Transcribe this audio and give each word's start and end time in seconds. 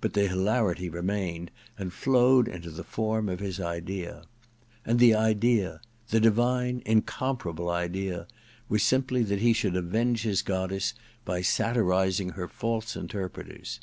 But 0.00 0.14
the 0.14 0.26
hilarity 0.26 0.88
remained, 0.88 1.52
and 1.78 1.92
flowed 1.92 2.48
into 2.48 2.70
the 2.72 2.82
form 2.82 3.28
of 3.28 3.38
his 3.38 3.60
idea. 3.60 4.24
And 4.84 4.98
the 4.98 5.14
idea— 5.14 5.80
^the 6.10 6.20
divine 6.20 6.82
incomparable 6.84 7.68
idea— 7.70 8.26
was 8.68 8.82
simply 8.82 9.22
that 9.22 9.38
he 9.38 9.52
should 9.52 9.76
avenge 9.76 10.22
his 10.22 10.42
goddess 10.42 10.92
by 11.24 11.42
satirizing 11.42 12.30
her 12.30 12.48
false 12.48 12.96
interpreters. 12.96 13.78